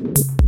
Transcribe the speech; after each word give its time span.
you 0.00 0.39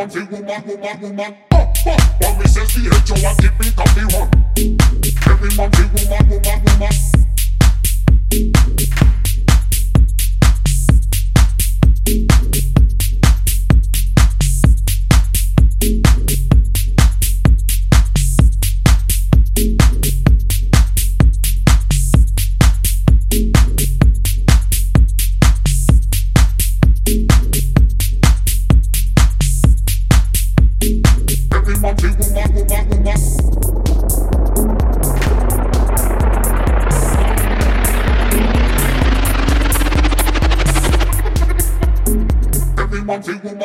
woman, 0.00 0.30
the 0.30 0.36
woman, 0.36 0.66
woman, 0.66 1.00
woman. 1.00 1.36
Uh, 1.52 1.66
uh. 1.86 2.38
we 2.38 2.46
says 2.46 2.70
she 2.70 2.80
hate 2.80 3.08
you 3.08 3.26
and 3.26 3.38
keep 3.38 3.60
me 3.60 3.70
coffee 3.76 4.06
one. 4.16 4.30
Every 5.26 5.54
man, 5.56 5.70
the 5.70 5.90
woman, 5.94 6.28
woman, 6.30 6.64
woman. 6.64 7.29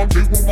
Everyone, 0.00 0.48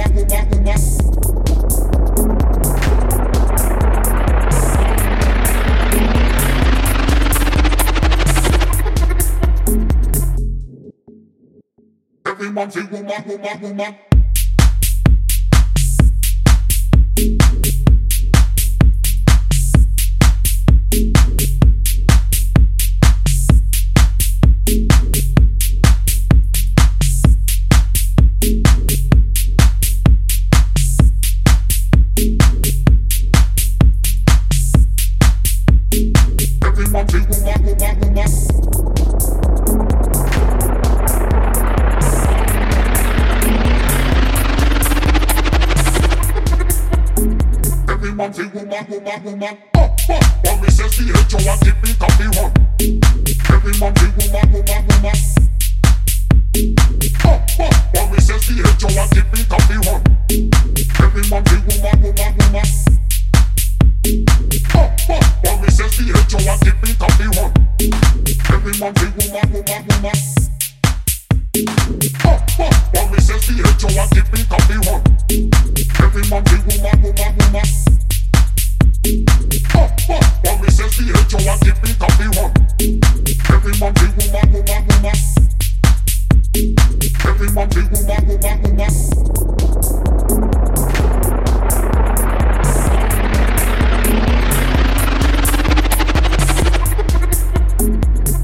everyone, 12.68 13.10
everyone, 13.10 13.46
everyone. 13.46 14.07
appreciate 73.48 73.82
you 73.82 74.00
and 74.00 74.10
give 74.10 74.32
me 74.32 74.44
copy 74.44 74.76
one. 74.88 75.02
Every 76.00 76.22
man 76.28 76.44
woman, 76.66 77.02
woman, 77.02 77.32
woman. 77.38 77.64
Oh, 79.74 79.88
oh, 80.10 80.20
oh 80.46 80.58
me 80.58 80.68
says 80.68 80.96
the 80.96 81.04
hate 81.08 81.32
you 81.32 81.40
give 81.64 81.78
me 81.82 81.90
copy 81.98 82.28
one. 82.36 82.52
Every 83.48 83.72
man 83.80 83.92
woman, 83.94 84.52
woman, 84.52 84.84
woman. 84.88 85.16
Every 87.24 87.48
man 87.52 87.68
woman, 87.68 88.04
woman, 88.28 88.62
woman. 88.62 88.92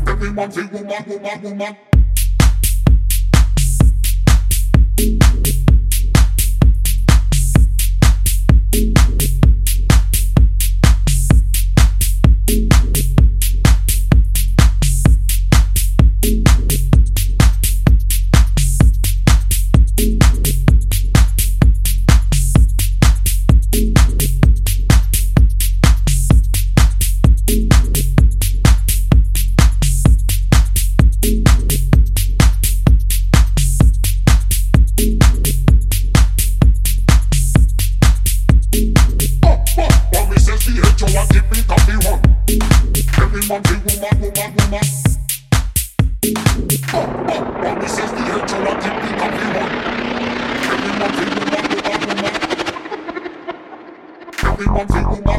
Every 0.08 0.30
man 0.30 0.50
woman, 0.72 1.04
woman, 1.06 1.42
woman. 1.42 1.93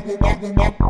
bum 0.06 0.18
bum 0.20 0.40
bum 0.42 0.54
bum 0.54 0.74
bum 0.80 0.85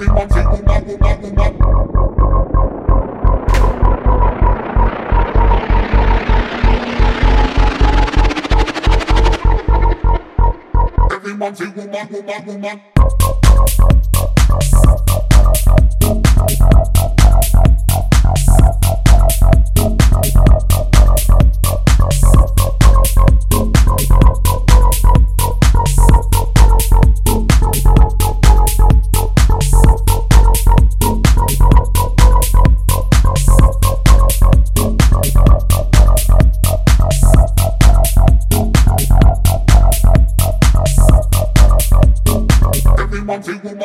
Everyone 0.00 0.28
take 0.28 0.46
a 0.46 0.62
back, 0.62 0.98
back, 0.98 1.36
back. 1.36 1.99
woman, 11.50 11.56
say 11.56 11.86
woman, 11.86 12.12
woman, 12.12 12.46
woman. 12.46 13.49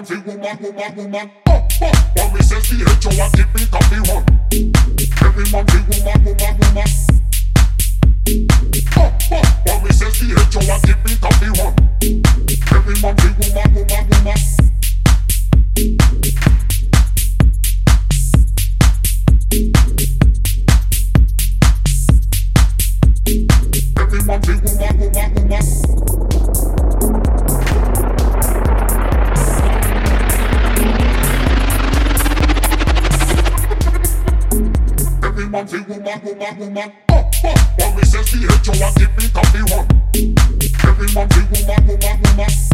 woman, 0.08 0.24
the 0.24 0.32
woman, 0.36 0.62
woman, 0.62 0.96
woman. 0.96 1.30
Up, 1.46 1.82
up, 1.82 1.96
but 2.14 2.32
me 2.32 2.40
says 2.42 2.68
the 2.68 2.76
head, 2.84 3.04
you 3.04 3.18
want 3.18 3.32
keep 3.34 3.54
it 3.54 3.74
up, 3.74 3.80
the 3.90 5.02
one. 5.04 5.09
Woman, 36.22 36.58
woman, 36.58 36.60
and 36.60 36.74
back. 36.74 36.92
Mommy 37.78 38.02
says 38.02 38.28
she 38.28 38.38
hate 38.38 38.66
you, 38.66 38.84
I 38.84 38.92
give 38.96 39.16
me 39.16 39.28
coffee 39.32 39.62
one. 39.72 39.88
Every 40.84 41.14
man, 41.14 41.28
she 41.30 41.40
woman, 41.40 41.86
woman, 41.86 41.88
woman. 41.88 41.98
back, 41.98 42.22
go 42.22 42.36
back. 42.36 42.69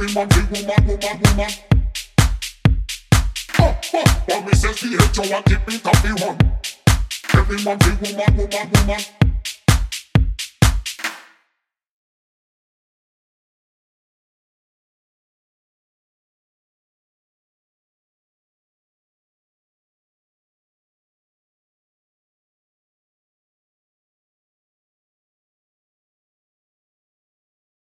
woman, 0.00 0.28
big 0.28 0.46
woman, 0.50 0.86
woman, 0.86 1.20
woman. 1.24 1.50
Oh, 3.58 3.76
oh, 3.94 4.22
but 4.26 4.46
me 4.46 4.52
says 4.54 4.80
the 4.80 4.88
head, 4.96 5.16
you 5.16 5.34
and 5.34 5.44
keep 5.44 5.68
me 5.68 5.78
coffee 5.78 6.24
one. 6.24 6.38
Every 7.34 7.62
man, 7.64 7.78
big 7.78 8.00
woman, 8.00 8.36
woman, 8.36 8.70
woman. 8.72 9.19